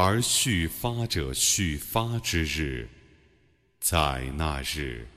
[0.00, 2.88] 而续发者续发之日，
[3.80, 5.08] 在那日，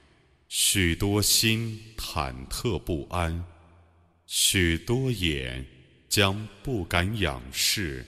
[0.47, 3.45] 许多心忐忑不安，
[4.25, 5.63] 许多眼。
[6.09, 8.05] 将不敢仰视。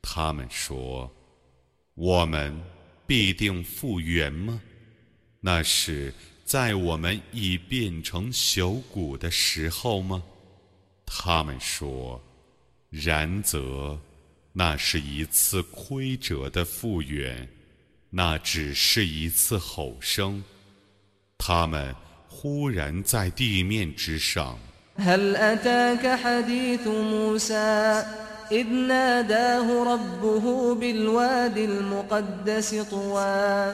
[0.00, 1.10] 他们说
[1.96, 2.56] ：“我们
[3.04, 4.62] 必定复原吗？
[5.40, 10.22] 那是在我们已变成朽骨的时候吗？”
[11.04, 12.22] 他们说
[12.90, 13.98] ：“然则，
[14.55, 17.47] 那是一次亏折的复原，
[18.09, 20.43] 那只是一次吼声。
[21.37, 21.95] 他们
[22.27, 24.57] 忽然在地面之上。”
[24.97, 28.03] هل أتاك حديث موسى
[28.51, 33.73] إذ ناداه ربه بالواد المقدس طوى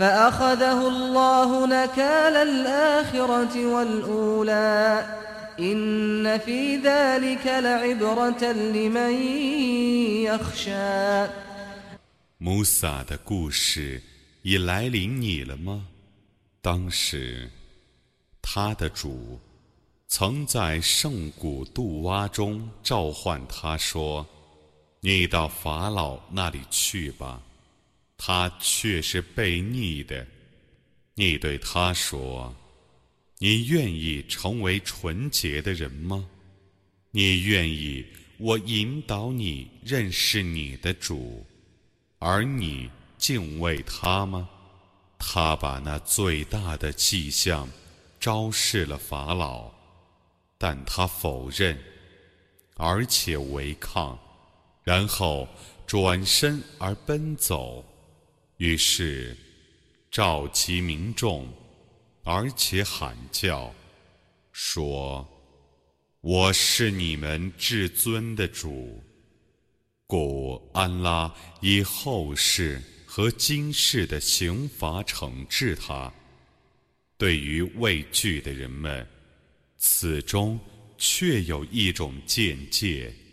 [0.00, 5.06] فأخذه الله نكال الآخرة والأولى
[5.58, 9.12] إن في ذلك لعبرة لمن
[10.28, 11.28] يخشى
[12.38, 14.02] 穆萨的故事
[14.42, 15.86] 已来临你了吗？
[16.60, 17.50] 当时，
[18.42, 19.40] 他的主
[20.06, 27.40] 曾在圣古杜洼中召唤他说：“你到法老那里去吧。”
[28.23, 30.27] 他却是悖逆的。
[31.15, 32.55] 你对他说
[33.41, 36.29] ：“你愿意成为纯洁的人吗？
[37.09, 38.05] 你愿意
[38.37, 41.43] 我引导你认识你的主，
[42.19, 44.47] 而你敬畏他吗？”
[45.17, 47.67] 他把那最大的迹象
[48.19, 49.71] 昭示了法老。
[50.59, 51.75] 但他否认，
[52.75, 54.15] 而且违抗，
[54.83, 55.47] 然后
[55.87, 57.83] 转身而奔走，
[58.61, 59.35] 于是
[60.11, 61.51] 召集民众，
[62.21, 63.73] 而且喊叫，
[64.51, 65.27] 说
[66.21, 69.03] ：“我是你们至尊的主。”
[70.05, 76.13] 故安拉以后世和今世的刑罚惩治他。
[77.17, 79.03] 对于畏惧的人们。
[79.83, 80.59] 此中
[80.99, 83.11] 却有一种见解。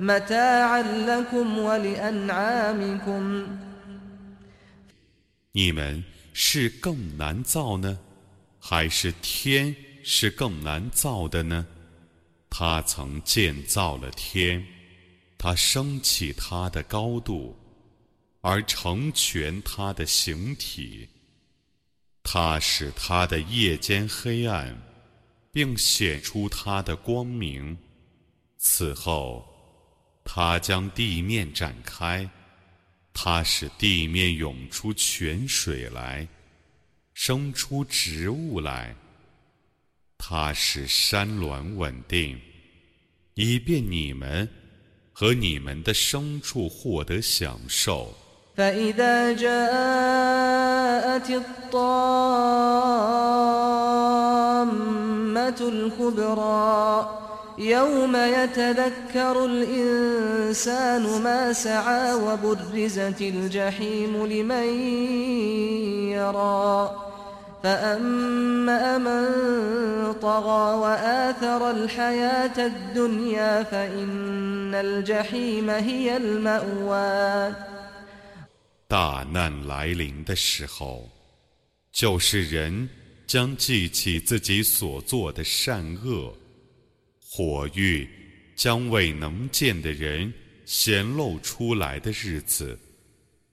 [0.00, 3.46] متاعا لكم ولأنعامكم
[5.52, 7.98] 你们是更难造呢，
[8.58, 9.74] 还是天
[10.04, 11.66] 是更难造的呢？
[12.50, 14.64] 他曾建造了天。
[15.38, 17.54] 他升起他的高度，
[18.40, 21.08] 而成全他的形体。
[22.22, 24.76] 他使他的夜间黑暗，
[25.52, 27.76] 并显出他的光明。
[28.56, 29.46] 此后，
[30.24, 32.28] 他将地面展开，
[33.12, 36.26] 他使地面涌出泉水来，
[37.14, 38.94] 生出植物来。
[40.18, 42.40] 他使山峦稳定，
[43.34, 44.48] 以便你们
[45.12, 48.12] 和你们的牲畜获得享受。
[48.56, 51.76] فإذا جاءت الطامة
[55.60, 57.19] الكبرى
[57.60, 64.68] يوم يتذكر الإنسان ما سعى وبرزت الجحيم لمن
[66.12, 67.02] يرى
[67.62, 69.24] فأما من
[70.12, 77.54] طغى وآثر الحياة الدنيا فإن الجحيم هي المأوى
[78.88, 81.08] 大难来临的时候，
[81.90, 82.88] 就是人
[83.26, 86.32] 将记起自己所做的善恶，
[87.30, 88.08] 火狱
[88.54, 90.32] 将为能见的人
[90.64, 92.78] 显露出来的日子，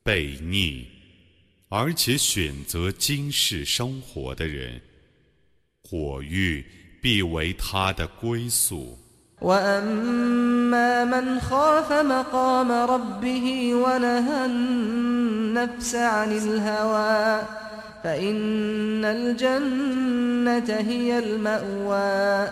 [0.03, 0.85] 悖逆，
[1.69, 4.81] 而且选择今世生活的人，
[5.83, 6.65] 火狱
[7.01, 8.97] 必为他的归宿。
[9.41, 17.47] وأما من خاف مقام ربه ونهى النفس عن الهوى
[18.03, 22.51] فإن الجنة هي المأوى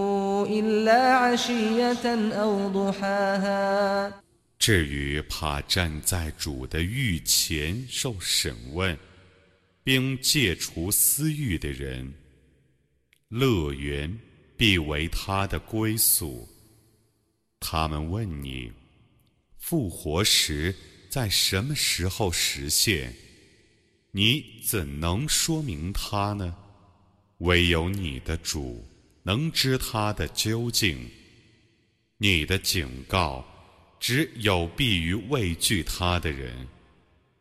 [4.59, 8.97] 至于怕站在主的御前受审问，
[9.83, 12.13] 并戒除私欲的人，
[13.29, 14.19] 乐园
[14.55, 16.47] 必为他的归宿。
[17.59, 18.71] 他们问你：
[19.57, 20.75] 复活时
[21.09, 23.13] 在什么时候实现？
[24.11, 26.55] 你怎能说明他呢？
[27.39, 28.85] 唯有你的主。
[29.23, 31.09] 能知他的究竟。
[32.17, 33.45] 你的警告
[33.99, 36.67] 只有必于畏惧他的人。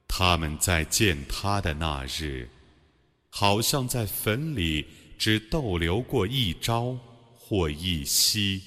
[0.08, 2.48] 他们在见他的那日，
[3.28, 4.86] 好像在坟里
[5.18, 6.98] 只逗留过一朝。
[7.52, 8.62] 或一夕。